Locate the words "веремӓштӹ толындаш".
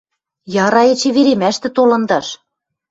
1.15-2.27